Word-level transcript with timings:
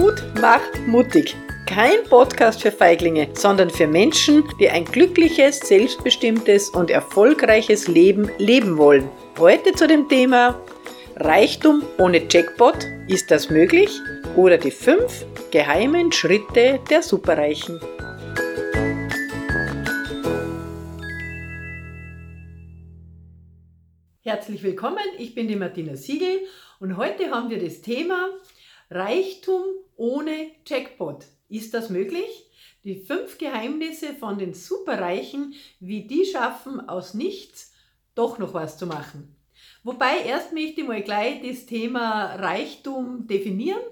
Mut 0.00 0.24
macht 0.40 0.86
mutig. 0.86 1.36
Kein 1.66 2.04
Podcast 2.08 2.62
für 2.62 2.72
Feiglinge, 2.72 3.28
sondern 3.34 3.68
für 3.68 3.86
Menschen, 3.86 4.44
die 4.58 4.70
ein 4.70 4.86
glückliches, 4.86 5.58
selbstbestimmtes 5.58 6.70
und 6.70 6.88
erfolgreiches 6.88 7.86
Leben 7.86 8.30
leben 8.38 8.78
wollen. 8.78 9.10
Heute 9.38 9.72
zu 9.72 9.86
dem 9.86 10.08
Thema 10.08 10.58
Reichtum 11.16 11.82
ohne 11.98 12.22
Jackpot. 12.30 12.78
Ist 13.08 13.30
das 13.30 13.50
möglich? 13.50 13.90
Oder 14.36 14.56
die 14.56 14.70
fünf 14.70 15.26
geheimen 15.50 16.12
Schritte 16.12 16.80
der 16.88 17.02
Superreichen. 17.02 17.78
Herzlich 24.22 24.62
willkommen, 24.62 25.04
ich 25.18 25.34
bin 25.34 25.46
die 25.46 25.56
Martina 25.56 25.94
Siegel 25.94 26.40
und 26.78 26.96
heute 26.96 27.30
haben 27.30 27.50
wir 27.50 27.62
das 27.62 27.82
Thema 27.82 28.30
Reichtum 28.90 29.62
ohne 30.00 30.50
Jackpot. 30.66 31.26
Ist 31.50 31.74
das 31.74 31.90
möglich? 31.90 32.46
Die 32.84 32.96
fünf 32.96 33.36
Geheimnisse 33.36 34.14
von 34.14 34.38
den 34.38 34.54
Superreichen, 34.54 35.54
wie 35.78 36.06
die 36.06 36.24
schaffen, 36.24 36.88
aus 36.88 37.12
nichts 37.12 37.74
doch 38.14 38.38
noch 38.38 38.54
was 38.54 38.78
zu 38.78 38.86
machen. 38.86 39.36
Wobei 39.84 40.24
erst 40.24 40.54
möchte 40.54 40.80
ich 40.80 40.88
mal 40.88 41.02
gleich 41.02 41.42
das 41.46 41.66
Thema 41.66 42.34
Reichtum 42.36 43.26
definieren. 43.26 43.82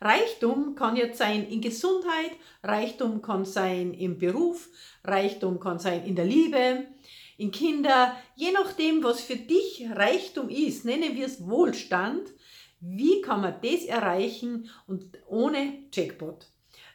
Reichtum 0.00 0.74
kann 0.74 0.96
jetzt 0.96 1.18
sein 1.18 1.46
in 1.46 1.60
Gesundheit, 1.60 2.30
Reichtum 2.62 3.20
kann 3.20 3.44
sein 3.44 3.92
im 3.92 4.18
Beruf, 4.18 4.68
Reichtum 5.04 5.60
kann 5.60 5.78
sein 5.78 6.06
in 6.06 6.16
der 6.16 6.24
Liebe, 6.24 6.86
in 7.36 7.50
Kinder, 7.50 8.16
je 8.36 8.52
nachdem, 8.52 9.02
was 9.04 9.20
für 9.20 9.36
dich 9.36 9.86
Reichtum 9.94 10.48
ist, 10.48 10.84
nennen 10.84 11.14
wir 11.14 11.26
es 11.26 11.46
Wohlstand, 11.46 12.22
wie 12.80 13.20
kann 13.22 13.40
man 13.40 13.54
das 13.62 13.84
erreichen 13.84 14.70
und 14.86 15.04
ohne 15.26 15.74
Jackpot? 15.92 16.46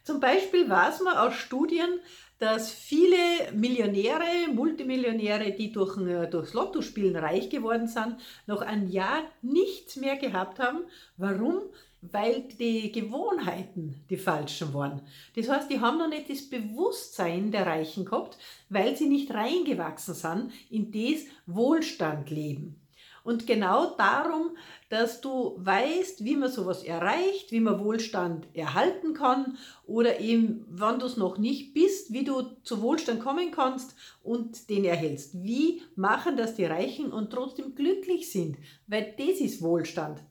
Zum 0.03 0.19
Beispiel 0.19 0.69
weiß 0.69 1.01
man 1.01 1.15
aus 1.17 1.33
Studien, 1.35 1.99
dass 2.39 2.71
viele 2.71 3.15
Millionäre, 3.53 4.49
Multimillionäre, 4.53 5.53
die 5.53 5.71
durch, 5.71 5.97
äh, 5.97 6.27
durchs 6.27 6.53
Lottospielen 6.53 7.15
reich 7.15 7.49
geworden 7.49 7.87
sind, 7.87 8.17
noch 8.47 8.61
ein 8.61 8.89
Jahr 8.89 9.23
nichts 9.41 9.95
mehr 9.95 10.17
gehabt 10.17 10.59
haben. 10.59 10.79
Warum? 11.15 11.61
Weil 12.01 12.41
die 12.59 12.91
Gewohnheiten 12.91 14.03
die 14.09 14.17
falschen 14.17 14.73
waren. 14.73 15.03
Das 15.37 15.47
heißt, 15.47 15.71
die 15.71 15.79
haben 15.79 15.99
noch 15.99 16.09
nicht 16.09 16.29
das 16.29 16.49
Bewusstsein 16.49 17.51
der 17.51 17.65
Reichen 17.65 18.03
gehabt, 18.03 18.37
weil 18.67 18.97
sie 18.97 19.07
nicht 19.07 19.33
reingewachsen 19.33 20.13
sind 20.13 20.51
in 20.69 20.91
das 20.91 21.23
Wohlstandleben. 21.45 22.82
Und 23.23 23.47
genau 23.47 23.95
darum, 23.95 24.57
dass 24.89 25.21
du 25.21 25.55
weißt, 25.57 26.25
wie 26.25 26.35
man 26.35 26.51
sowas 26.51 26.83
erreicht, 26.83 27.51
wie 27.51 27.61
man 27.61 27.83
Wohlstand 27.83 28.47
erhalten 28.53 29.13
kann 29.13 29.57
oder 29.85 30.19
eben, 30.19 30.65
wann 30.69 30.99
du 30.99 31.05
es 31.05 31.15
noch 31.15 31.37
nicht 31.37 31.73
bist, 31.73 32.11
wie 32.11 32.25
du 32.25 32.41
zu 32.63 32.81
Wohlstand 32.81 33.21
kommen 33.21 33.51
kannst 33.51 33.95
und 34.23 34.69
den 34.69 34.83
erhältst. 34.83 35.41
Wie 35.41 35.81
machen 35.95 36.35
das 36.35 36.55
die 36.55 36.65
Reichen 36.65 37.13
und 37.13 37.31
trotzdem 37.31 37.75
glücklich 37.75 38.29
sind, 38.29 38.57
weil 38.87 39.13
das 39.17 39.39
ist 39.39 39.61
Wohlstand. 39.61 40.21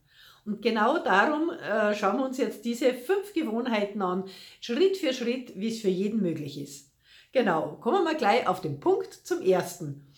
Und 0.44 0.60
genau 0.60 0.98
darum 0.98 1.50
äh, 1.50 1.94
schauen 1.94 2.18
wir 2.18 2.26
uns 2.26 2.36
jetzt 2.36 2.64
diese 2.64 2.92
fünf 2.92 3.32
Gewohnheiten 3.32 4.02
an, 4.02 4.24
Schritt 4.60 4.96
für 4.96 5.14
Schritt, 5.14 5.52
wie 5.58 5.68
es 5.68 5.80
für 5.80 5.88
jeden 5.88 6.20
möglich 6.20 6.60
ist. 6.60 6.90
Genau, 7.32 7.78
kommen 7.80 8.04
wir 8.04 8.14
gleich 8.14 8.46
auf 8.46 8.60
den 8.60 8.80
Punkt 8.80 9.14
zum 9.14 9.40
ersten. 9.40 10.12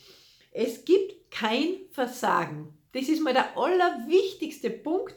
Es 0.50 0.84
gibt 0.84 1.23
kein 1.34 1.76
Versagen. 1.90 2.72
Das 2.92 3.08
ist 3.08 3.20
mal 3.20 3.34
der 3.34 3.56
allerwichtigste 3.58 4.70
Punkt. 4.70 5.14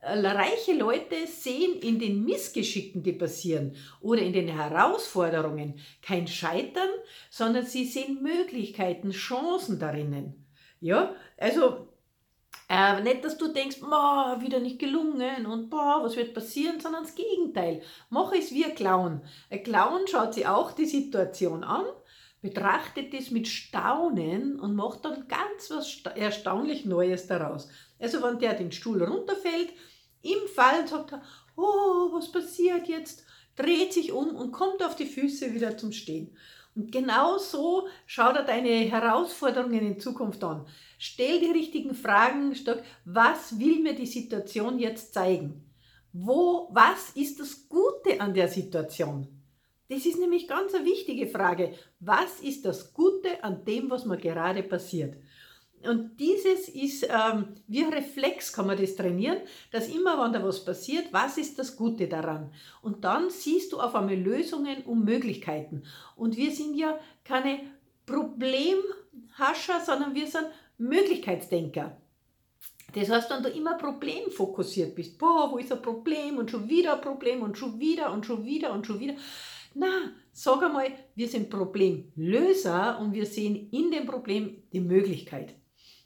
Äh, 0.00 0.18
reiche 0.26 0.72
Leute 0.72 1.26
sehen 1.26 1.78
in 1.80 1.98
den 1.98 2.24
Missgeschicken, 2.24 3.02
die 3.02 3.12
passieren 3.12 3.76
oder 4.00 4.22
in 4.22 4.32
den 4.32 4.48
Herausforderungen 4.48 5.78
kein 6.00 6.26
Scheitern, 6.26 6.88
sondern 7.30 7.66
sie 7.66 7.84
sehen 7.84 8.22
Möglichkeiten, 8.22 9.10
Chancen 9.10 9.78
darinnen. 9.78 10.46
Ja, 10.80 11.14
also 11.36 11.88
äh, 12.68 13.02
nicht, 13.02 13.22
dass 13.22 13.36
du 13.36 13.52
denkst, 13.52 13.82
wieder 13.82 14.58
nicht 14.58 14.78
gelungen 14.78 15.44
und 15.44 15.68
boah, 15.68 16.00
was 16.02 16.16
wird 16.16 16.32
passieren, 16.32 16.80
sondern 16.80 17.04
das 17.04 17.14
Gegenteil. 17.14 17.82
Mach 18.08 18.32
es 18.32 18.50
wie 18.52 18.64
ein 18.64 18.74
Clown. 18.74 19.20
Ein 19.50 19.62
Clown 19.62 20.06
schaut 20.08 20.32
sich 20.32 20.46
auch 20.46 20.72
die 20.72 20.86
Situation 20.86 21.62
an 21.62 21.84
betrachtet 22.42 23.14
es 23.14 23.30
mit 23.30 23.48
Staunen 23.48 24.58
und 24.58 24.74
macht 24.74 25.04
dann 25.04 25.26
ganz 25.28 25.70
was 25.70 26.02
erstaunlich 26.16 26.84
Neues 26.84 27.28
daraus. 27.28 27.68
Also 27.98 28.22
wenn 28.22 28.40
der 28.40 28.54
den 28.54 28.72
Stuhl 28.72 29.02
runterfällt, 29.02 29.72
im 30.22 30.48
Fall 30.54 30.86
sagt 30.86 31.12
er, 31.12 31.22
oh, 31.56 32.12
was 32.12 32.30
passiert 32.30 32.88
jetzt? 32.88 33.24
Dreht 33.56 33.92
sich 33.92 34.12
um 34.12 34.34
und 34.34 34.50
kommt 34.50 34.82
auf 34.84 34.96
die 34.96 35.06
Füße 35.06 35.54
wieder 35.54 35.78
zum 35.78 35.92
Stehen. 35.92 36.36
Und 36.74 36.90
genau 36.90 37.38
so 37.38 37.86
schau 38.06 38.32
dir 38.32 38.44
deine 38.44 38.70
Herausforderungen 38.70 39.80
in 39.80 40.00
Zukunft 40.00 40.42
an. 40.42 40.66
Stell 40.98 41.38
die 41.38 41.50
richtigen 41.50 41.94
Fragen, 41.94 42.56
was 43.04 43.58
will 43.58 43.80
mir 43.80 43.94
die 43.94 44.06
Situation 44.06 44.78
jetzt 44.78 45.12
zeigen? 45.12 45.70
Wo, 46.12 46.68
was 46.72 47.10
ist 47.10 47.40
das 47.40 47.68
Gute 47.68 48.20
an 48.20 48.34
der 48.34 48.48
Situation? 48.48 49.41
Das 49.92 50.06
ist 50.06 50.18
nämlich 50.18 50.48
ganz 50.48 50.72
eine 50.72 50.86
wichtige 50.86 51.26
Frage. 51.26 51.74
Was 52.00 52.40
ist 52.40 52.64
das 52.64 52.94
Gute 52.94 53.44
an 53.44 53.62
dem, 53.66 53.90
was 53.90 54.06
mir 54.06 54.16
gerade 54.16 54.62
passiert? 54.62 55.16
Und 55.82 56.18
dieses 56.18 56.70
ist, 56.70 57.06
ähm, 57.10 57.56
wie 57.66 57.82
Reflex 57.82 58.54
kann 58.54 58.68
man 58.68 58.80
das 58.80 58.96
trainieren, 58.96 59.36
dass 59.70 59.88
immer, 59.94 60.16
wenn 60.24 60.32
da 60.32 60.42
was 60.42 60.64
passiert, 60.64 61.12
was 61.12 61.36
ist 61.36 61.58
das 61.58 61.76
Gute 61.76 62.08
daran? 62.08 62.54
Und 62.80 63.04
dann 63.04 63.28
siehst 63.28 63.70
du 63.72 63.80
auf 63.80 63.94
einmal 63.94 64.14
Lösungen 64.14 64.82
und 64.84 65.04
Möglichkeiten. 65.04 65.82
Und 66.16 66.38
wir 66.38 66.52
sind 66.52 66.74
ja 66.74 66.98
keine 67.22 67.60
Problemhascher, 68.06 69.80
sondern 69.84 70.14
wir 70.14 70.26
sind 70.26 70.46
Möglichkeitsdenker. 70.78 71.98
Das 72.94 73.10
heißt, 73.10 73.30
wenn 73.30 73.42
du 73.42 73.50
immer 73.50 73.74
problemfokussiert 73.76 74.94
bist, 74.94 75.18
boah, 75.18 75.50
wo 75.50 75.58
ist 75.58 75.72
ein 75.72 75.82
Problem 75.82 76.38
und 76.38 76.50
schon 76.50 76.68
wieder 76.68 76.94
ein 76.94 77.00
Problem 77.02 77.42
und 77.42 77.58
schon 77.58 77.78
wieder 77.78 78.10
und 78.10 78.24
schon 78.24 78.44
wieder 78.44 78.72
und 78.72 78.86
schon 78.86 79.00
wieder, 79.00 79.14
na, 79.74 80.12
sag 80.32 80.62
einmal, 80.62 80.92
wir 81.14 81.28
sind 81.28 81.50
Problemlöser 81.50 82.98
und 83.00 83.12
wir 83.12 83.26
sehen 83.26 83.68
in 83.70 83.90
dem 83.90 84.06
Problem 84.06 84.62
die 84.72 84.80
Möglichkeit. 84.80 85.54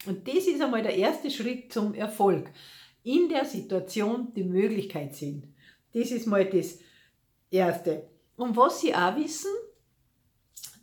Und 0.06 0.26
das 0.28 0.46
ist 0.46 0.60
einmal 0.60 0.82
der 0.82 0.96
erste 0.96 1.30
Schritt 1.30 1.72
zum 1.72 1.94
Erfolg. 1.94 2.50
In 3.02 3.28
der 3.28 3.44
Situation 3.44 4.32
die 4.34 4.44
Möglichkeit 4.44 5.14
sehen. 5.14 5.54
Das 5.92 6.10
ist 6.10 6.26
mal 6.26 6.44
das 6.44 6.78
Erste. 7.50 8.08
Und 8.36 8.56
was 8.56 8.80
Sie 8.80 8.94
auch 8.94 9.16
wissen, 9.16 9.50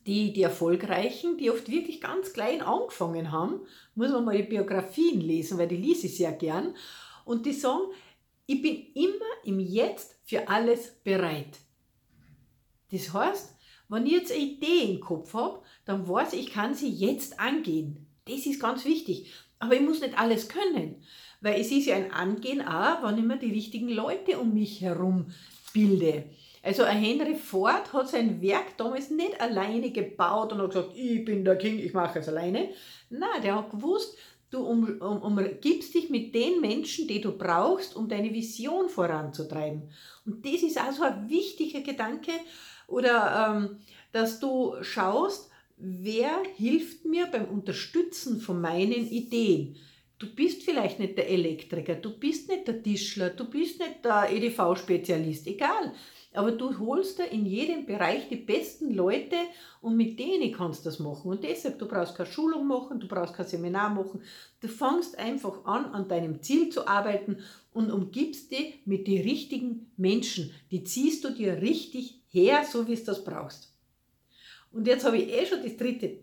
die, 0.05 0.33
die 0.33 0.43
Erfolgreichen, 0.43 1.37
die 1.37 1.49
oft 1.49 1.69
wirklich 1.69 2.01
ganz 2.01 2.33
klein 2.33 2.61
angefangen 2.61 3.31
haben, 3.31 3.61
muss 3.95 4.11
man 4.11 4.25
mal 4.25 4.37
die 4.37 4.43
Biografien 4.43 5.21
lesen, 5.21 5.57
weil 5.57 5.67
die 5.67 5.77
lese 5.77 6.07
ich 6.07 6.17
sehr 6.17 6.33
gern. 6.33 6.75
Und 7.25 7.45
die 7.45 7.53
sagen, 7.53 7.83
ich 8.45 8.61
bin 8.61 8.87
immer 8.93 9.25
im 9.45 9.59
Jetzt 9.59 10.17
für 10.25 10.47
alles 10.47 10.91
bereit. 11.03 11.57
Das 12.93 13.11
heißt, 13.11 13.55
wenn 13.89 14.05
ich 14.05 14.13
jetzt 14.13 14.31
eine 14.31 14.41
Idee 14.41 14.93
im 14.93 14.99
Kopf 14.99 15.33
habe, 15.33 15.59
dann 15.85 16.07
weiß 16.07 16.33
ich, 16.33 16.47
ich 16.47 16.53
kann 16.53 16.75
sie 16.75 16.89
jetzt 16.89 17.39
angehen. 17.39 18.05
Das 18.25 18.45
ist 18.45 18.61
ganz 18.61 18.85
wichtig. 18.85 19.33
Aber 19.59 19.73
ich 19.73 19.81
muss 19.81 20.01
nicht 20.01 20.17
alles 20.17 20.47
können, 20.47 21.03
weil 21.41 21.59
es 21.59 21.71
ist 21.71 21.87
ja 21.87 21.95
ein 21.95 22.11
Angehen 22.11 22.61
auch, 22.61 23.03
wenn 23.03 23.17
ich 23.17 23.23
mir 23.23 23.37
die 23.37 23.51
richtigen 23.51 23.89
Leute 23.89 24.37
um 24.39 24.53
mich 24.53 24.81
herum 24.81 25.27
bilde. 25.73 26.25
Also 26.61 26.83
ein 26.83 26.99
Henry 26.99 27.35
Ford 27.35 27.91
hat 27.91 28.09
sein 28.09 28.41
Werk 28.41 28.77
damals 28.77 29.09
nicht 29.09 29.41
alleine 29.41 29.91
gebaut 29.91 30.53
und 30.53 30.61
hat 30.61 30.69
gesagt, 30.69 30.91
ich 30.95 31.25
bin 31.25 31.43
der 31.43 31.57
King, 31.57 31.79
ich 31.79 31.93
mache 31.93 32.19
es 32.19 32.29
alleine. 32.29 32.69
Nein, 33.09 33.41
der 33.41 33.55
hat 33.55 33.71
gewusst, 33.71 34.17
du 34.53 34.59
um, 34.59 35.01
um, 35.01 35.21
umgibst 35.21 35.93
dich 35.93 36.09
mit 36.09 36.33
den 36.35 36.61
Menschen, 36.61 37.07
die 37.07 37.21
du 37.21 37.31
brauchst, 37.31 37.95
um 37.95 38.07
deine 38.07 38.33
Vision 38.33 38.89
voranzutreiben. 38.89 39.89
Und 40.25 40.45
das 40.45 40.61
ist 40.63 40.77
also 40.77 41.03
ein 41.03 41.29
wichtiger 41.29 41.81
Gedanke, 41.81 42.31
oder 42.87 43.55
ähm, 43.55 43.79
dass 44.11 44.39
du 44.39 44.75
schaust, 44.81 45.49
wer 45.77 46.43
hilft 46.55 47.05
mir 47.05 47.25
beim 47.27 47.45
Unterstützen 47.45 48.39
von 48.39 48.61
meinen 48.61 49.09
Ideen. 49.09 49.75
Du 50.19 50.33
bist 50.33 50.63
vielleicht 50.63 50.99
nicht 50.99 51.17
der 51.17 51.29
Elektriker, 51.29 51.95
du 51.95 52.17
bist 52.17 52.47
nicht 52.49 52.67
der 52.67 52.81
Tischler, 52.81 53.31
du 53.31 53.49
bist 53.49 53.79
nicht 53.79 54.05
der 54.05 54.29
EDV-Spezialist, 54.31 55.47
egal. 55.47 55.93
Aber 56.33 56.51
du 56.51 56.77
holst 56.79 57.19
da 57.19 57.23
in 57.23 57.45
jedem 57.45 57.85
Bereich 57.85 58.27
die 58.27 58.37
besten 58.37 58.93
Leute 58.93 59.35
und 59.81 59.95
mit 59.95 60.17
denen 60.19 60.51
kannst 60.51 60.81
du 60.81 60.89
das 60.89 60.99
machen. 60.99 61.29
Und 61.29 61.43
deshalb, 61.43 61.77
du 61.77 61.87
brauchst 61.87 62.15
keine 62.15 62.29
Schulung 62.29 62.67
machen, 62.67 62.99
du 62.99 63.07
brauchst 63.07 63.35
kein 63.35 63.45
Seminar 63.45 63.89
machen. 63.89 64.21
Du 64.59 64.67
fängst 64.67 65.17
einfach 65.19 65.65
an, 65.65 65.85
an 65.93 66.07
deinem 66.07 66.41
Ziel 66.41 66.69
zu 66.69 66.87
arbeiten 66.87 67.37
und 67.73 67.91
umgibst 67.91 68.51
dich 68.51 68.81
mit 68.85 69.07
den 69.07 69.21
richtigen 69.21 69.91
Menschen. 69.95 70.51
Die 70.71 70.83
ziehst 70.83 71.23
du 71.23 71.29
dir 71.29 71.61
richtig 71.61 72.21
her, 72.29 72.63
so 72.69 72.87
wie 72.87 72.95
du 72.95 73.03
das 73.03 73.23
brauchst. 73.23 73.73
Und 74.71 74.87
jetzt 74.87 75.05
habe 75.05 75.17
ich 75.17 75.31
eh 75.31 75.45
schon 75.45 75.61
das 75.61 75.77
dritte 75.77 76.17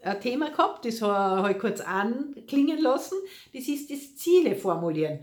äh, 0.00 0.20
Thema 0.20 0.50
gehabt, 0.50 0.84
das 0.84 1.00
habe 1.00 1.52
ich 1.52 1.58
kurz 1.58 1.80
anklingen 1.80 2.80
lassen. 2.82 3.16
Das 3.54 3.66
ist 3.68 3.90
das 3.90 4.16
Ziele 4.16 4.54
formulieren. 4.54 5.20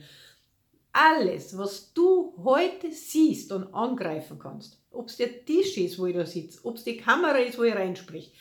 Alles, 0.93 1.57
was 1.57 1.93
du 1.93 2.33
heute 2.43 2.91
siehst 2.91 3.51
und 3.51 3.73
angreifen 3.73 4.37
kannst, 4.39 4.81
ob 4.91 5.07
es 5.07 5.17
der 5.17 5.45
Tisch 5.45 5.77
ist, 5.77 5.99
wo 5.99 6.05
ich 6.05 6.15
da 6.15 6.25
sitze, 6.25 6.59
ob 6.63 6.75
es 6.75 6.83
die 6.83 6.97
Kamera 6.97 7.37
ist, 7.37 7.57
wo 7.57 7.63
ich 7.63 7.75
reinsprich, 7.75 8.33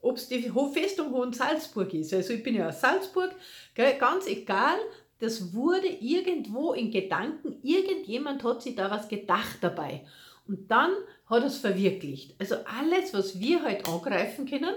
ob 0.00 0.16
es 0.16 0.28
die 0.28 0.52
Festung 0.72 1.12
Hohen 1.12 1.32
Salzburg 1.32 1.92
ist, 1.94 2.12
also 2.14 2.32
ich 2.32 2.42
bin 2.42 2.54
ja 2.54 2.68
aus 2.68 2.80
Salzburg, 2.80 3.34
ganz 3.74 4.26
egal, 4.26 4.78
das 5.20 5.52
wurde 5.52 5.88
irgendwo 5.88 6.72
in 6.72 6.90
Gedanken, 6.90 7.56
irgendjemand 7.62 8.44
hat 8.44 8.62
sich 8.62 8.76
da 8.76 8.90
was 8.90 9.08
gedacht 9.08 9.58
dabei. 9.60 10.04
Und 10.46 10.70
dann 10.70 10.92
hat 11.26 11.44
es 11.44 11.58
verwirklicht. 11.58 12.34
Also 12.38 12.56
alles, 12.64 13.12
was 13.12 13.38
wir 13.38 13.64
heute 13.64 13.86
angreifen 13.90 14.46
können, 14.46 14.74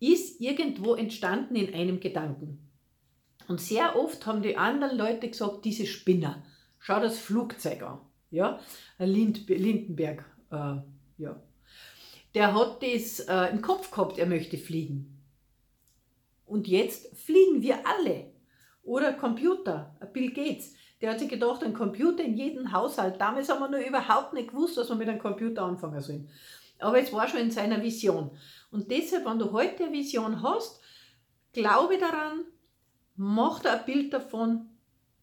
ist 0.00 0.40
irgendwo 0.40 0.94
entstanden 0.94 1.56
in 1.56 1.72
einem 1.74 2.00
Gedanken. 2.00 2.65
Und 3.48 3.60
sehr 3.60 3.96
oft 3.96 4.26
haben 4.26 4.42
die 4.42 4.56
anderen 4.56 4.96
Leute 4.96 5.28
gesagt, 5.28 5.64
diese 5.64 5.86
Spinner, 5.86 6.42
schau 6.78 7.00
das 7.00 7.18
Flugzeug 7.18 7.82
an. 7.82 8.00
Ja, 8.30 8.58
Lind, 8.98 9.48
Lindenberg, 9.48 10.24
äh, 10.50 10.76
ja. 11.18 11.40
Der 12.34 12.54
hat 12.54 12.82
das 12.82 13.20
äh, 13.20 13.50
im 13.50 13.62
Kopf 13.62 13.90
gehabt, 13.90 14.18
er 14.18 14.26
möchte 14.26 14.58
fliegen. 14.58 15.22
Und 16.44 16.68
jetzt 16.68 17.16
fliegen 17.16 17.62
wir 17.62 17.86
alle. 17.86 18.32
Oder 18.82 19.12
Computer, 19.14 19.96
Bill 20.12 20.32
Gates. 20.32 20.74
Der 21.00 21.10
hat 21.10 21.18
sich 21.18 21.28
gedacht, 21.28 21.62
ein 21.62 21.74
Computer 21.74 22.22
in 22.22 22.36
jedem 22.36 22.72
Haushalt. 22.72 23.20
Damals 23.20 23.48
haben 23.48 23.60
wir 23.60 23.68
noch 23.68 23.86
überhaupt 23.86 24.32
nicht 24.32 24.50
gewusst, 24.50 24.76
was 24.76 24.88
wir 24.88 24.96
mit 24.96 25.08
einem 25.08 25.18
Computer 25.18 25.62
anfangen 25.62 26.00
sollen. 26.00 26.28
Aber 26.78 26.98
es 27.00 27.12
war 27.12 27.26
schon 27.26 27.40
in 27.40 27.50
seiner 27.50 27.82
Vision. 27.82 28.30
Und 28.70 28.90
deshalb, 28.90 29.26
wenn 29.26 29.38
du 29.38 29.52
heute 29.52 29.84
eine 29.84 29.92
Vision 29.92 30.42
hast, 30.42 30.80
glaube 31.52 31.98
daran, 31.98 32.44
mach 33.16 33.60
da 33.60 33.74
ein 33.74 33.84
Bild 33.84 34.12
davon, 34.12 34.68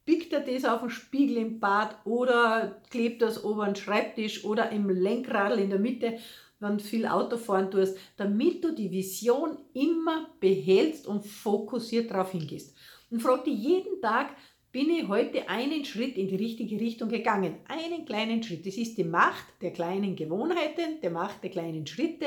biegt 0.06 0.34
er 0.34 0.42
das 0.42 0.66
auf 0.66 0.82
den 0.82 0.90
Spiegel 0.90 1.38
im 1.38 1.60
Bad 1.60 1.96
oder 2.06 2.82
klebt 2.90 3.22
das 3.22 3.44
ober 3.44 3.66
den 3.66 3.76
Schreibtisch 3.76 4.44
oder 4.44 4.70
im 4.72 4.90
Lenkrad 4.90 5.58
in 5.58 5.70
der 5.70 5.80
Mitte, 5.80 6.18
wenn 6.60 6.78
du 6.78 6.84
viel 6.84 7.06
Auto 7.06 7.38
fahren 7.38 7.72
tust, 7.72 7.98
damit 8.18 8.64
du 8.64 8.74
die 8.74 8.92
Vision 8.92 9.58
immer 9.74 10.30
behältst 10.40 11.08
und 11.08 11.26
fokussiert 11.26 12.12
darauf 12.12 12.32
hingehst. 12.32 12.76
Und 13.12 13.22
frag 13.22 13.44
dich 13.44 13.58
jeden 13.58 14.02
Tag, 14.02 14.36
bin 14.72 14.90
ich 14.90 15.08
heute 15.08 15.48
einen 15.50 15.86
Schritt 15.86 16.18
in 16.18 16.28
die 16.28 16.36
richtige 16.36 16.80
Richtung 16.80 17.08
gegangen. 17.08 17.58
Einen 17.68 18.06
kleinen 18.06 18.42
Schritt. 18.42 18.66
Das 18.66 18.76
ist 18.76 18.98
die 18.98 19.04
Macht 19.04 19.46
der 19.62 19.72
kleinen 19.72 20.16
Gewohnheiten, 20.16 21.00
der 21.02 21.12
Macht 21.12 21.44
der 21.44 21.52
kleinen 21.52 21.86
Schritte. 21.86 22.26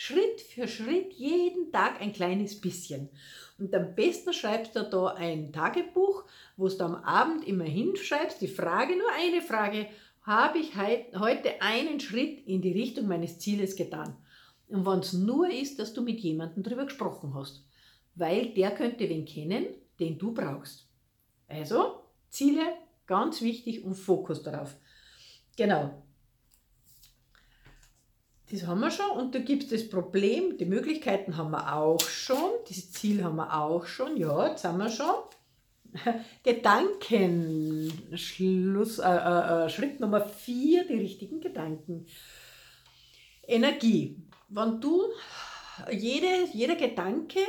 Schritt 0.00 0.40
für 0.42 0.68
Schritt, 0.68 1.12
jeden 1.14 1.72
Tag 1.72 2.00
ein 2.00 2.12
kleines 2.12 2.60
bisschen. 2.60 3.08
Und 3.58 3.74
am 3.74 3.96
besten 3.96 4.32
schreibst 4.32 4.76
du 4.76 4.84
da 4.84 5.08
ein 5.08 5.52
Tagebuch, 5.52 6.22
wo 6.56 6.68
du 6.68 6.84
am 6.84 6.94
Abend 6.94 7.44
immer 7.44 7.64
hinschreibst, 7.64 8.40
die 8.40 8.46
Frage, 8.46 8.96
nur 8.96 9.10
eine 9.18 9.42
Frage, 9.42 9.88
habe 10.22 10.58
ich 10.60 10.76
heute 10.76 11.60
einen 11.60 11.98
Schritt 11.98 12.46
in 12.46 12.62
die 12.62 12.70
Richtung 12.70 13.08
meines 13.08 13.40
Zieles 13.40 13.74
getan? 13.74 14.16
Und 14.68 14.86
wenn 14.86 15.00
es 15.00 15.14
nur 15.14 15.50
ist, 15.50 15.80
dass 15.80 15.94
du 15.94 16.02
mit 16.02 16.20
jemandem 16.20 16.62
darüber 16.62 16.84
gesprochen 16.84 17.34
hast. 17.34 17.64
Weil 18.14 18.54
der 18.54 18.70
könnte 18.70 19.08
wen 19.08 19.24
kennen, 19.24 19.66
den 19.98 20.16
du 20.16 20.32
brauchst. 20.32 20.86
Also 21.48 22.04
Ziele, 22.28 22.62
ganz 23.04 23.42
wichtig 23.42 23.82
und 23.82 23.96
Fokus 23.96 24.44
darauf. 24.44 24.76
Genau. 25.56 26.04
Das 28.50 28.66
haben 28.66 28.80
wir 28.80 28.90
schon 28.90 29.10
und 29.10 29.34
da 29.34 29.40
gibt 29.40 29.64
es 29.64 29.68
das 29.68 29.88
Problem, 29.88 30.56
die 30.56 30.64
Möglichkeiten 30.64 31.36
haben 31.36 31.50
wir 31.50 31.74
auch 31.74 32.00
schon, 32.00 32.50
das 32.66 32.90
Ziel 32.92 33.22
haben 33.22 33.36
wir 33.36 33.54
auch 33.54 33.84
schon, 33.84 34.16
ja, 34.16 34.48
jetzt 34.48 34.64
haben 34.64 34.78
wir 34.78 34.88
schon. 34.88 35.14
Gedanken, 36.42 37.92
Schluss, 38.16 38.98
äh, 38.98 39.06
äh, 39.06 39.66
äh 39.66 39.68
Schritt 39.68 40.00
Nummer 40.00 40.26
vier, 40.26 40.86
die 40.86 40.94
richtigen 40.94 41.40
Gedanken. 41.40 42.06
Energie. 43.46 44.22
Wenn 44.48 44.80
du, 44.80 45.02
jede, 45.90 46.46
jeder 46.52 46.76
Gedanke 46.76 47.40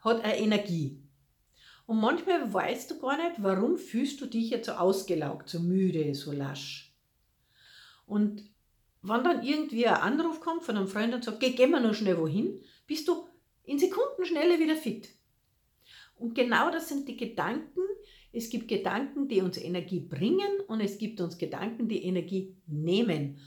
hat 0.00 0.24
eine 0.24 0.38
Energie. 0.38 1.02
Und 1.86 2.00
manchmal 2.00 2.52
weißt 2.52 2.90
du 2.90 2.98
gar 3.00 3.16
nicht, 3.16 3.42
warum 3.42 3.76
fühlst 3.76 4.20
du 4.20 4.26
dich 4.26 4.50
jetzt 4.50 4.66
so 4.66 4.72
ausgelaugt, 4.72 5.48
so 5.48 5.60
müde, 5.60 6.14
so 6.14 6.32
lasch. 6.32 6.94
Und 8.06 8.51
wenn 9.02 9.24
dann 9.24 9.42
irgendwie 9.42 9.86
ein 9.86 9.94
Anruf 9.94 10.40
kommt 10.40 10.62
von 10.62 10.76
einem 10.76 10.88
Freund 10.88 11.12
und 11.14 11.24
sagt, 11.24 11.40
geh, 11.40 11.50
gehen 11.50 11.70
wir 11.70 11.80
noch 11.80 11.94
schnell 11.94 12.18
wohin, 12.18 12.60
bist 12.86 13.08
du 13.08 13.26
in 13.64 13.78
Sekundenschnelle 13.78 14.58
wieder 14.58 14.76
fit. 14.76 15.08
Und 16.16 16.34
genau 16.34 16.70
das 16.70 16.88
sind 16.88 17.08
die 17.08 17.16
Gedanken. 17.16 17.80
Es 18.32 18.48
gibt 18.48 18.68
Gedanken, 18.68 19.28
die 19.28 19.42
uns 19.42 19.58
Energie 19.58 20.00
bringen 20.00 20.60
und 20.68 20.80
es 20.80 20.98
gibt 20.98 21.20
uns 21.20 21.36
Gedanken, 21.36 21.88
die 21.88 22.04
Energie 22.04 22.56
nehmen. 22.66 23.38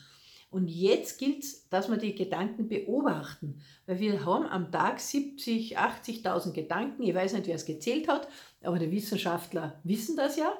Und 0.51 0.67
jetzt 0.67 1.17
gilt 1.17 1.43
es, 1.43 1.67
dass 1.69 1.89
wir 1.89 1.97
die 1.97 2.15
Gedanken 2.15 2.67
beobachten, 2.67 3.61
weil 3.87 3.99
wir 3.99 4.25
haben 4.25 4.45
am 4.45 4.71
Tag 4.71 4.99
70, 4.99 5.77
80.000 5.77 6.53
Gedanken. 6.53 7.03
Ich 7.03 7.15
weiß 7.15 7.33
nicht, 7.33 7.47
wer 7.47 7.55
es 7.55 7.65
gezählt 7.65 8.07
hat, 8.07 8.27
aber 8.61 8.79
die 8.79 8.91
Wissenschaftler 8.91 9.79
wissen 9.83 10.15
das 10.15 10.37
ja. 10.37 10.53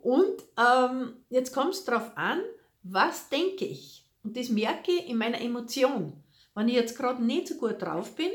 Und 0.00 0.42
ähm, 0.58 1.12
jetzt 1.28 1.52
kommt 1.52 1.74
es 1.74 1.84
darauf 1.84 2.16
an, 2.16 2.40
was 2.82 3.28
denke 3.28 3.64
ich? 3.64 4.01
Und 4.22 4.36
das 4.36 4.48
merke 4.48 4.92
ich 4.92 5.08
in 5.08 5.18
meiner 5.18 5.40
Emotion. 5.40 6.22
Wenn 6.54 6.68
ich 6.68 6.74
jetzt 6.74 6.96
gerade 6.96 7.24
nicht 7.24 7.48
so 7.48 7.56
gut 7.56 7.80
drauf 7.80 8.14
bin, 8.14 8.30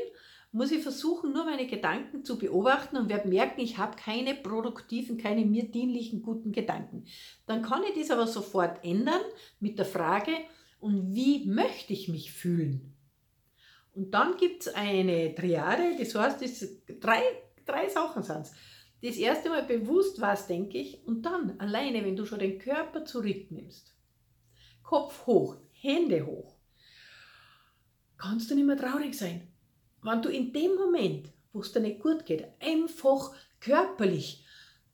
muss 0.50 0.72
ich 0.72 0.82
versuchen, 0.82 1.32
nur 1.32 1.44
meine 1.44 1.66
Gedanken 1.66 2.24
zu 2.24 2.38
beobachten 2.38 2.96
und 2.96 3.08
werde 3.08 3.28
merken, 3.28 3.60
ich 3.60 3.76
habe 3.78 3.96
keine 3.96 4.34
produktiven, 4.34 5.18
keine 5.18 5.44
mir 5.44 5.64
dienlichen 5.64 6.22
guten 6.22 6.52
Gedanken. 6.52 7.04
Dann 7.46 7.62
kann 7.62 7.82
ich 7.84 8.00
das 8.00 8.10
aber 8.10 8.26
sofort 8.26 8.82
ändern 8.84 9.20
mit 9.60 9.78
der 9.78 9.86
Frage, 9.86 10.32
und 10.80 11.12
wie 11.12 11.44
möchte 11.46 11.92
ich 11.92 12.08
mich 12.08 12.32
fühlen? 12.32 12.94
Und 13.94 14.12
dann 14.12 14.36
gibt 14.36 14.62
es 14.62 14.74
eine 14.74 15.34
Triade, 15.34 15.96
das 15.98 16.14
heißt, 16.14 16.40
das 16.40 16.68
drei, 17.00 17.20
drei 17.66 17.88
Sachen 17.88 18.22
sind 18.22 18.42
es. 18.42 18.52
Das 19.02 19.16
erste 19.16 19.48
Mal 19.48 19.64
bewusst, 19.64 20.20
was 20.20 20.46
denke 20.46 20.78
ich, 20.78 21.04
und 21.04 21.22
dann 21.22 21.58
alleine, 21.58 22.04
wenn 22.04 22.16
du 22.16 22.24
schon 22.24 22.38
den 22.38 22.58
Körper 22.58 23.04
zurücknimmst, 23.04 23.92
Kopf 24.82 25.26
hoch, 25.26 25.56
Hände 25.80 26.26
hoch, 26.26 26.56
kannst 28.16 28.50
du 28.50 28.54
nicht 28.54 28.66
mehr 28.66 28.76
traurig 28.76 29.14
sein. 29.14 29.46
Wenn 30.02 30.22
du 30.22 30.28
in 30.28 30.52
dem 30.52 30.74
Moment, 30.74 31.28
wo 31.52 31.60
es 31.60 31.72
dir 31.72 31.80
nicht 31.80 32.00
gut 32.00 32.26
geht, 32.26 32.46
einfach 32.60 33.34
körperlich 33.60 34.44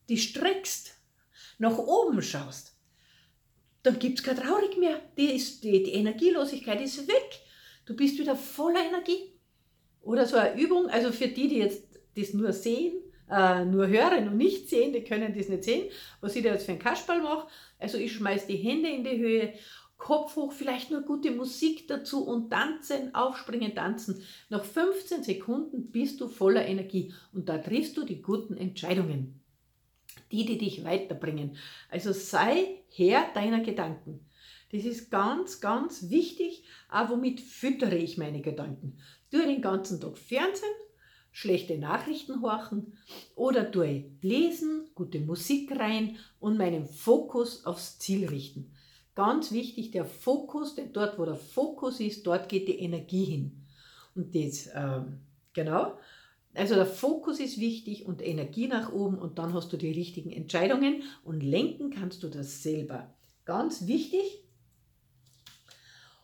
die 0.09 0.17
streckst, 0.17 0.95
nach 1.57 1.77
oben 1.77 2.21
schaust, 2.21 2.75
dann 3.83 3.99
gibt 3.99 4.19
es 4.19 4.25
keine 4.25 4.41
Traurig 4.41 4.77
mehr. 4.77 4.99
Die, 5.17 5.35
ist, 5.35 5.63
die, 5.63 5.83
die 5.83 5.93
Energielosigkeit 5.93 6.81
ist 6.81 7.07
weg. 7.07 7.41
Du 7.85 7.95
bist 7.95 8.17
wieder 8.17 8.35
voller 8.35 8.83
Energie. 8.83 9.33
Oder 10.01 10.25
so 10.25 10.37
eine 10.37 10.59
Übung, 10.59 10.87
also 10.87 11.11
für 11.11 11.27
die, 11.27 11.47
die 11.47 11.57
jetzt 11.57 11.83
das 12.15 12.33
nur 12.33 12.53
sehen, 12.53 12.93
äh, 13.29 13.65
nur 13.65 13.87
hören 13.87 14.27
und 14.27 14.37
nicht 14.37 14.69
sehen, 14.69 14.93
die 14.93 15.03
können 15.03 15.35
das 15.35 15.49
nicht 15.49 15.63
sehen, 15.63 15.91
was 16.21 16.35
ich 16.35 16.43
da 16.43 16.49
jetzt 16.49 16.65
für 16.65 16.71
einen 16.71 16.81
Kasperl 16.81 17.21
mache. 17.21 17.47
Also 17.79 17.97
ich 17.97 18.13
schmeiße 18.13 18.47
die 18.47 18.57
Hände 18.57 18.89
in 18.89 19.03
die 19.03 19.17
Höhe, 19.17 19.53
Kopf 19.97 20.35
hoch, 20.35 20.51
vielleicht 20.51 20.91
nur 20.91 21.01
gute 21.01 21.31
Musik 21.31 21.87
dazu 21.87 22.25
und 22.25 22.49
tanzen, 22.49 23.15
aufspringen, 23.15 23.73
tanzen. 23.73 24.21
Nach 24.49 24.63
15 24.63 25.23
Sekunden 25.23 25.91
bist 25.91 26.21
du 26.21 26.27
voller 26.27 26.65
Energie 26.65 27.13
und 27.33 27.47
da 27.49 27.57
triffst 27.57 27.95
du 27.97 28.03
die 28.03 28.21
guten 28.21 28.57
Entscheidungen 28.57 29.41
die, 30.31 30.45
die 30.45 30.57
dich 30.57 30.83
weiterbringen. 30.83 31.57
Also 31.89 32.11
sei 32.11 32.83
Herr 32.89 33.31
deiner 33.33 33.61
Gedanken. 33.61 34.25
Das 34.71 34.83
ist 34.83 35.09
ganz, 35.11 35.61
ganz 35.61 36.09
wichtig. 36.09 36.63
Auch 36.89 37.09
womit 37.09 37.39
füttere 37.39 37.95
ich 37.95 38.17
meine 38.17 38.41
Gedanken? 38.41 38.97
Tue 39.31 39.45
den 39.45 39.61
ganzen 39.61 40.01
Tag 40.01 40.17
Fernsehen, 40.17 40.69
schlechte 41.31 41.77
Nachrichten 41.77 42.41
horchen 42.41 42.97
oder 43.35 43.71
tue 43.71 44.11
lesen, 44.21 44.89
gute 44.95 45.19
Musik 45.19 45.71
rein 45.77 46.17
und 46.39 46.57
meinen 46.57 46.87
Fokus 46.87 47.65
aufs 47.65 47.99
Ziel 47.99 48.27
richten. 48.27 48.71
Ganz 49.15 49.51
wichtig, 49.51 49.91
der 49.91 50.05
Fokus, 50.05 50.75
denn 50.75 50.91
dort, 50.91 51.17
wo 51.17 51.25
der 51.25 51.37
Fokus 51.37 52.01
ist, 52.01 52.27
dort 52.27 52.49
geht 52.49 52.67
die 52.67 52.79
Energie 52.79 53.23
hin. 53.23 53.65
Und 54.13 54.35
das, 54.35 54.69
ähm, 54.75 55.19
genau, 55.53 55.97
also 56.53 56.75
der 56.75 56.85
Fokus 56.85 57.39
ist 57.39 57.59
wichtig 57.59 58.05
und 58.05 58.21
Energie 58.21 58.67
nach 58.67 58.91
oben 58.91 59.17
und 59.17 59.37
dann 59.37 59.53
hast 59.53 59.71
du 59.73 59.77
die 59.77 59.91
richtigen 59.91 60.31
Entscheidungen 60.31 61.03
und 61.23 61.41
lenken 61.41 61.91
kannst 61.91 62.23
du 62.23 62.29
das 62.29 62.63
selber. 62.63 63.13
Ganz 63.43 63.87
wichtig. 63.87 64.43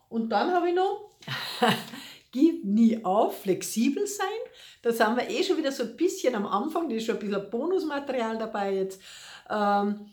Und 0.10 0.30
dann 0.30 0.52
habe 0.52 0.70
ich 0.70 0.76
noch, 0.76 1.12
gib 2.32 2.66
nie 2.66 3.04
auf, 3.04 3.42
flexibel 3.42 4.08
sein. 4.08 4.28
Da 4.82 4.92
sind 4.92 5.16
wir 5.18 5.30
eh 5.30 5.44
schon 5.44 5.58
wieder 5.58 5.72
so 5.72 5.84
ein 5.84 5.96
bisschen 5.96 6.34
am 6.36 6.46
Anfang, 6.46 6.90
da 6.90 6.96
ist 6.96 7.06
schon 7.06 7.16
ein 7.16 7.20
bisschen 7.20 7.50
Bonusmaterial 7.50 8.38
dabei 8.38 8.76
jetzt. 8.76 9.02
Ähm, 9.50 10.08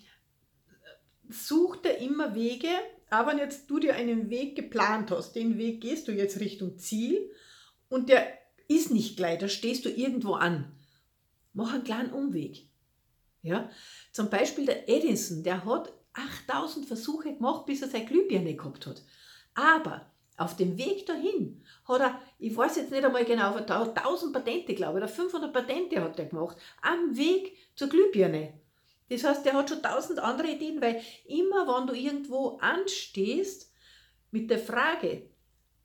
such 1.30 1.76
dir 1.76 1.98
immer 1.98 2.34
Wege, 2.34 2.68
aber 3.10 3.30
wenn 3.30 3.38
jetzt 3.38 3.70
du 3.70 3.78
dir 3.78 3.94
einen 3.94 4.30
Weg 4.30 4.56
geplant 4.56 5.10
hast, 5.10 5.32
den 5.32 5.58
Weg 5.58 5.80
gehst 5.80 6.08
du 6.08 6.12
jetzt 6.12 6.40
Richtung 6.40 6.78
Ziel 6.78 7.30
und 7.88 8.08
der 8.08 8.26
ist 8.68 8.90
nicht 8.90 9.16
gleich, 9.16 9.38
da 9.38 9.48
stehst 9.48 9.84
du 9.84 9.90
irgendwo 9.90 10.34
an. 10.34 10.72
Mach 11.54 11.72
einen 11.72 11.84
kleinen 11.84 12.12
Umweg. 12.12 12.68
Ja? 13.42 13.70
Zum 14.12 14.28
Beispiel 14.28 14.66
der 14.66 14.88
Edison, 14.88 15.42
der 15.42 15.64
hat 15.64 15.92
8000 16.12 16.86
Versuche 16.86 17.34
gemacht, 17.34 17.66
bis 17.66 17.82
er 17.82 17.88
seine 17.88 18.04
Glühbirne 18.04 18.54
gehabt 18.54 18.86
hat. 18.86 19.02
Aber 19.54 20.06
auf 20.36 20.56
dem 20.56 20.78
Weg 20.78 21.06
dahin 21.06 21.64
hat 21.84 22.00
er, 22.00 22.20
ich 22.38 22.56
weiß 22.56 22.76
jetzt 22.76 22.90
nicht 22.90 23.04
einmal 23.04 23.24
genau, 23.24 23.56
1000 23.56 24.32
Patente, 24.32 24.74
glaube 24.74 24.98
ich, 24.98 25.04
oder 25.04 25.08
500 25.08 25.52
Patente 25.52 26.00
hat 26.02 26.18
er 26.18 26.26
gemacht, 26.26 26.56
am 26.82 27.16
Weg 27.16 27.56
zur 27.74 27.88
Glühbirne. 27.88 28.52
Das 29.08 29.24
heißt, 29.24 29.44
der 29.44 29.54
hat 29.54 29.68
schon 29.68 29.82
tausend 29.82 30.18
andere 30.18 30.48
Ideen, 30.48 30.80
weil 30.82 31.00
immer, 31.26 31.66
wenn 31.66 31.86
du 31.86 31.94
irgendwo 31.94 32.58
anstehst 32.60 33.72
mit 34.30 34.50
der 34.50 34.58
Frage, 34.58 35.30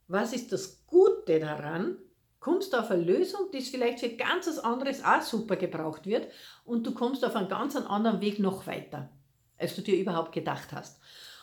was 0.07 0.33
ist 0.33 0.51
das 0.51 0.85
Gute 0.85 1.39
daran, 1.39 1.97
kommst 2.39 2.73
du 2.73 2.77
auf 2.77 2.91
eine 2.91 3.03
Lösung, 3.03 3.51
die 3.51 3.61
vielleicht 3.61 4.01
für 4.01 4.09
ganz 4.09 4.47
was 4.47 4.59
anderes 4.59 5.03
auch 5.03 5.21
super 5.21 5.55
gebraucht 5.55 6.05
wird 6.05 6.27
und 6.65 6.85
du 6.85 6.93
kommst 6.93 7.23
auf 7.23 7.35
einen 7.35 7.47
ganz 7.47 7.75
anderen 7.77 8.19
Weg 8.19 8.39
noch 8.39 8.67
weiter, 8.67 9.09
als 9.57 9.75
du 9.75 9.81
dir 9.81 9.97
überhaupt 9.97 10.33
gedacht 10.33 10.73
hast. 10.73 10.99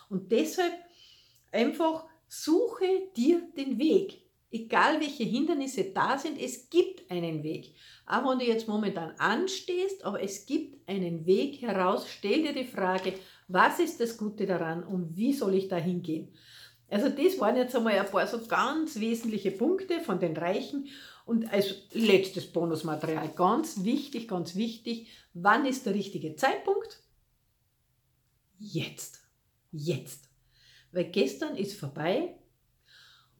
Und 0.09 0.31
deshalb 0.31 0.73
einfach 1.51 2.05
suche 2.27 2.85
dir 3.17 3.41
den 3.57 3.79
Weg. 3.79 4.20
Egal 4.53 4.99
welche 4.99 5.23
Hindernisse 5.23 5.85
da 5.93 6.17
sind, 6.17 6.37
es 6.39 6.69
gibt 6.69 7.09
einen 7.09 7.41
Weg. 7.41 7.73
Auch 8.05 8.29
wenn 8.29 8.39
du 8.39 8.45
jetzt 8.45 8.67
momentan 8.67 9.11
anstehst, 9.17 10.03
aber 10.03 10.21
es 10.21 10.45
gibt 10.45 10.89
einen 10.89 11.25
Weg 11.25 11.61
heraus. 11.61 12.05
Stell 12.09 12.43
dir 12.43 12.53
die 12.53 12.65
Frage, 12.65 13.13
was 13.47 13.79
ist 13.79 14.01
das 14.01 14.17
Gute 14.17 14.45
daran 14.45 14.83
und 14.83 15.15
wie 15.15 15.31
soll 15.31 15.55
ich 15.55 15.69
da 15.69 15.77
hingehen? 15.77 16.33
Also 16.89 17.07
das 17.07 17.39
waren 17.39 17.55
jetzt 17.55 17.73
einmal 17.73 17.97
ein 17.97 18.05
paar 18.05 18.27
so 18.27 18.45
ganz 18.45 18.99
wesentliche 18.99 19.51
Punkte 19.51 20.01
von 20.01 20.19
den 20.19 20.35
Reichen. 20.35 20.89
Und 21.25 21.51
als 21.53 21.75
letztes 21.93 22.51
Bonusmaterial, 22.51 23.29
ganz 23.29 23.85
wichtig, 23.85 24.27
ganz 24.27 24.55
wichtig, 24.57 25.07
wann 25.33 25.65
ist 25.65 25.85
der 25.85 25.93
richtige 25.93 26.35
Zeitpunkt? 26.35 27.01
Jetzt. 28.59 29.21
Jetzt. 29.71 30.29
Weil 30.91 31.05
gestern 31.05 31.55
ist 31.55 31.79
vorbei 31.79 32.35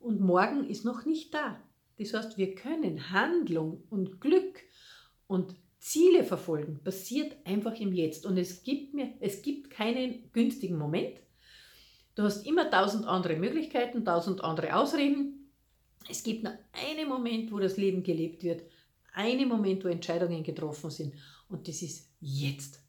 und 0.02 0.20
morgen 0.20 0.70
ist 0.70 0.86
noch 0.86 1.06
nicht 1.06 1.34
da. 1.34 1.62
Das 1.98 2.14
heißt, 2.14 2.38
wir 2.38 2.56
können 2.56 3.12
Handlung 3.12 3.84
und 3.90 4.20
Glück 4.20 4.60
und 5.28 5.56
Ziele 5.80 6.24
verfolgen, 6.24 6.80
passiert 6.84 7.36
einfach 7.46 7.80
im 7.80 7.92
Jetzt. 7.94 8.26
Und 8.26 8.38
es 8.38 8.64
gibt 8.64 8.94
mir, 8.94 9.14
es 9.20 9.42
gibt 9.42 9.72
keinen 9.72 10.32
günstigen 10.32 10.78
Moment. 10.78 11.20
Du 12.16 12.24
hast 12.24 12.46
immer 12.46 12.70
tausend 12.70 13.06
andere 13.06 13.36
Möglichkeiten, 13.36 14.06
tausend 14.06 14.44
andere 14.44 14.76
Ausreden. 14.76 15.52
Es 16.10 16.24
gibt 16.24 16.44
nur 16.44 16.54
einen 16.74 17.10
Moment, 17.10 17.52
wo 17.52 17.60
das 17.60 17.78
Leben 17.78 18.04
gelebt 18.04 18.44
wird, 18.44 18.64
einen 19.14 19.48
Moment, 19.48 19.84
wo 19.84 19.88
Entscheidungen 19.88 20.44
getroffen 20.44 20.90
sind. 20.90 21.16
Und 21.50 21.68
das 21.68 21.82
ist 21.82 22.10
jetzt. 22.20 22.80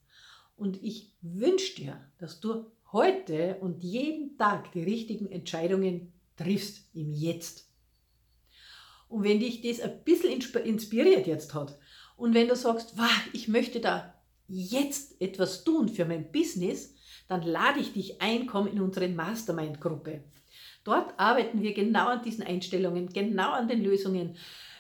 Und 0.57 0.83
ich 0.83 1.12
wünsche 1.23 1.76
dir, 1.76 2.00
dass 2.19 2.40
du 2.40 2.66
heute 2.92 3.57
und 3.61 3.83
jeden 3.83 4.37
Tag 4.37 4.73
die 4.73 4.83
richtigen 4.83 5.31
Entscheidungen 5.31 6.12
triffst 6.42 6.88
im 6.94 7.12
Jetzt. 7.12 7.68
Und 9.08 9.25
wenn 9.25 9.40
dich 9.40 9.61
das 9.61 9.80
ein 9.80 10.02
bisschen 10.04 10.30
inspiriert 10.64 11.26
jetzt 11.26 11.52
hat 11.54 11.78
und 12.16 12.34
wenn 12.34 12.49
du 12.49 12.56
sagst, 12.56 12.94
ich 13.32 13.49
möchte 13.49 13.80
da 13.80 14.14
jetzt 14.49 15.20
etwas 15.20 15.64
tun 15.64 15.88
für 15.88 16.04
mein 16.04 16.30
Business, 16.32 16.94
dann 17.28 17.42
lade 17.42 17.80
ich 17.80 17.92
dich 17.92 18.20
ein, 18.20 18.46
komm 18.46 18.66
in 18.66 18.80
unsere 18.80 19.08
Mastermind-Gruppe. 19.08 20.22
Dort 20.84 21.18
arbeiten 21.18 21.62
wir 21.62 21.72
genau 21.72 22.08
an 22.08 22.22
diesen 22.22 22.44
Einstellungen, 22.44 23.08
genau 23.08 23.52
an 23.52 23.68
den 23.68 23.82
Lösungen. 23.82 24.37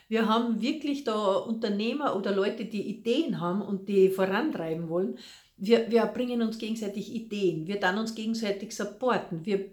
Wir 0.08 0.28
haben 0.28 0.60
wirklich 0.60 1.04
da 1.04 1.36
Unternehmer 1.36 2.16
oder 2.16 2.34
Leute, 2.34 2.66
die 2.66 2.82
Ideen 2.82 3.40
haben 3.40 3.62
und 3.62 3.88
die 3.88 4.10
vorantreiben 4.10 4.88
wollen. 4.88 5.18
Wir, 5.56 5.90
wir 5.90 6.04
bringen 6.06 6.42
uns 6.42 6.58
gegenseitig 6.58 7.14
Ideen, 7.14 7.66
wir 7.66 7.80
dann 7.80 7.98
uns 7.98 8.14
gegenseitig 8.14 8.74
supporten. 8.76 9.46
Wir, 9.46 9.72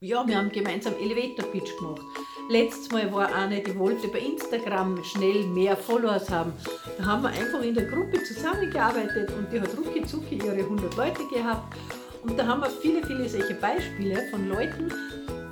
ja, 0.00 0.24
wir 0.26 0.38
haben 0.38 0.50
gemeinsam 0.50 0.94
Elevator 0.94 1.50
Pitch 1.50 1.76
gemacht. 1.76 2.02
Letztes 2.48 2.90
Mal 2.92 3.12
war 3.12 3.34
eine, 3.34 3.60
die 3.60 3.76
wollte 3.76 4.06
bei 4.08 4.20
Instagram 4.20 5.02
schnell 5.02 5.44
mehr 5.48 5.76
Followers 5.76 6.30
haben. 6.30 6.52
Da 6.96 7.04
haben 7.04 7.22
wir 7.22 7.30
einfach 7.30 7.60
in 7.62 7.74
der 7.74 7.86
Gruppe 7.86 8.22
zusammengearbeitet 8.22 9.32
und 9.36 9.52
die 9.52 9.60
hat 9.60 9.70
rucki 9.76 10.06
zucki 10.06 10.36
ihre 10.36 10.58
100 10.58 10.96
Leute 10.96 11.26
gehabt. 11.26 11.76
Und 12.22 12.38
da 12.38 12.46
haben 12.46 12.60
wir 12.60 12.70
viele, 12.70 13.04
viele 13.04 13.28
solche 13.28 13.54
Beispiele 13.54 14.22
von 14.30 14.48
Leuten, 14.48 14.92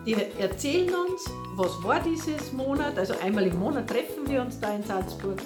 die 0.06 0.14
erzählen 0.38 0.94
uns, 0.94 1.28
was 1.56 1.82
war 1.82 2.00
dieses 2.00 2.52
Monat. 2.52 2.96
Also 2.96 3.14
einmal 3.18 3.48
im 3.48 3.58
Monat 3.58 3.88
treffen 3.88 4.28
wir 4.28 4.42
uns 4.42 4.60
da 4.60 4.74
in 4.76 4.84
Salzburg. 4.84 5.42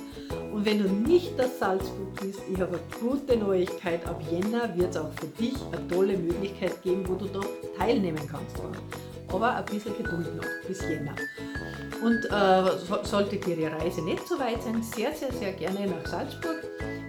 Und 0.53 0.65
wenn 0.65 0.83
du 0.83 0.89
nicht 0.89 1.41
aus 1.41 1.59
Salzburg 1.59 2.21
bist, 2.21 2.41
ich 2.53 2.61
habe 2.61 2.79
eine 2.79 3.09
gute 3.09 3.37
Neuigkeit. 3.37 4.07
Ab 4.07 4.21
Jänner 4.31 4.77
wird 4.77 4.91
es 4.91 4.97
auch 4.97 5.13
für 5.13 5.27
dich 5.27 5.55
eine 5.73 5.87
tolle 5.89 6.17
Möglichkeit 6.17 6.83
geben, 6.83 7.05
wo 7.07 7.15
du 7.15 7.27
da 7.27 7.41
teilnehmen 7.79 8.21
kannst 8.31 8.61
aber 9.33 9.57
ein 9.57 9.65
bisschen 9.65 9.97
Geduld 9.97 10.35
noch 10.37 10.45
bis 10.67 10.81
Jänner. 10.83 11.15
Und 12.03 12.25
äh, 12.31 13.05
sollte 13.05 13.37
dir 13.37 13.57
die 13.57 13.67
Reise 13.67 14.03
nicht 14.03 14.27
so 14.27 14.39
weit 14.39 14.63
sein, 14.63 14.83
sehr, 14.83 15.13
sehr, 15.13 15.33
sehr 15.33 15.53
gerne 15.53 15.87
nach 15.87 16.07
Salzburg. 16.07 16.65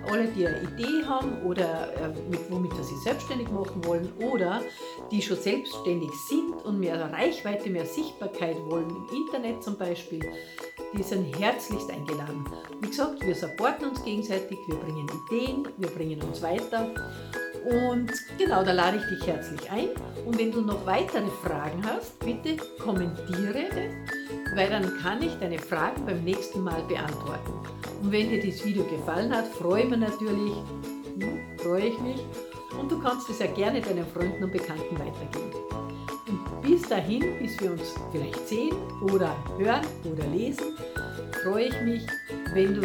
Alle, 0.10 0.26
die 0.28 0.46
eine 0.46 0.64
Idee 0.64 1.06
haben 1.06 1.42
oder 1.44 1.94
äh, 1.96 2.10
mit, 2.30 2.40
womit 2.50 2.72
sie 2.84 2.98
selbstständig 2.98 3.50
machen 3.52 3.86
wollen 3.86 4.12
oder 4.20 4.62
die 5.12 5.22
schon 5.22 5.38
selbstständig 5.38 6.10
sind 6.28 6.54
und 6.66 6.80
mehr 6.80 7.00
Reichweite, 7.14 7.70
mehr 7.70 7.86
Sichtbarkeit 7.86 8.58
wollen, 8.66 8.90
im 8.90 9.16
Internet 9.16 9.64
zum 9.64 9.78
Beispiel, 9.78 10.22
die 10.98 11.04
sind 11.04 11.38
herzlichst 11.40 11.90
eingeladen. 11.90 12.46
Wie 12.82 12.90
gesagt, 12.90 13.26
wir 13.26 13.36
supporten 13.36 13.90
uns 13.90 14.04
gegenseitig, 14.04 14.58
wir 14.68 14.76
bringen 14.76 15.08
Ideen, 15.28 15.68
wir 15.78 15.90
bringen 15.90 16.22
uns 16.22 16.42
weiter 16.42 16.92
und 17.66 18.12
genau, 18.40 18.64
da 18.64 18.72
lade 18.72 18.98
ich 18.98 19.18
dich 19.18 19.28
herzlich 19.28 19.70
ein. 19.70 19.90
Und 20.26 20.38
wenn 20.38 20.52
du 20.52 20.62
noch 20.62 20.86
weitere 20.86 21.28
Fragen 21.44 21.84
hast, 21.86 22.18
bitte 22.20 22.58
kommentiere, 22.80 23.70
weil 24.56 24.70
dann 24.70 24.98
kann 24.98 25.22
ich 25.22 25.34
deine 25.36 25.60
Fragen 25.60 26.06
beim 26.06 26.24
nächsten 26.24 26.62
Mal 26.64 26.82
beantworten. 26.88 27.54
Und 28.02 28.12
wenn 28.12 28.30
dir 28.30 28.44
das 28.44 28.66
Video 28.66 28.84
gefallen 28.86 29.36
hat, 29.36 29.48
freue 29.48 29.84
ich 29.84 29.90
mich 29.90 30.00
natürlich, 30.00 30.54
hm, 31.20 31.58
freue 31.58 31.88
ich 31.88 32.00
mich. 32.00 32.20
Und 32.80 32.92
du 32.92 33.00
kannst 33.00 33.30
es 33.30 33.40
ja 33.40 33.48
gerne 33.48 33.80
deinen 33.80 34.06
Freunden 34.08 34.44
und 34.44 34.52
Bekannten 34.52 34.98
weitergeben. 34.98 35.71
Bis 36.62 36.82
dahin, 36.88 37.24
bis 37.40 37.60
wir 37.60 37.72
uns 37.72 37.94
vielleicht 38.12 38.48
sehen 38.48 38.76
oder 39.02 39.36
hören 39.58 39.86
oder 40.06 40.28
lesen, 40.28 40.78
freue 41.44 41.66
ich 41.66 41.82
mich, 41.82 42.04
wenn 42.54 42.76
du, 42.76 42.82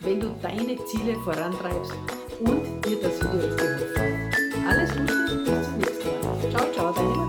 wenn 0.00 0.20
du 0.20 0.28
deine 0.40 0.76
Ziele 0.86 1.14
vorantreibst 1.24 1.92
und 2.40 2.84
dir 2.84 3.00
das 3.02 3.18
Video 3.20 3.56
geholfen 3.56 3.96
hat. 3.96 4.68
Alles 4.68 4.90
Gute, 4.90 5.36
bis 5.44 5.64
zum 5.64 5.78
nächsten 5.78 6.06
Mal. 6.22 6.50
Ciao, 6.50 6.72
ciao, 6.72 6.92
deine 6.92 7.08
Martina. 7.08 7.25